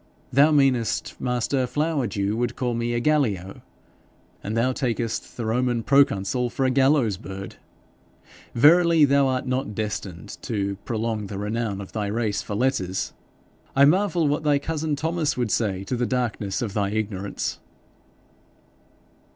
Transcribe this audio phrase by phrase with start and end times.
[0.33, 3.61] 'Thou meanest master Flowerdew would call me a Gallio,
[4.43, 7.57] and thou takest the Roman proconsul for a gallows bird!
[8.55, 13.13] Verily thou art not destined to prolong the renown of thy race for letters.
[13.75, 17.59] I marvel what thy cousin Thomas would say to the darkness of thy ignorance.'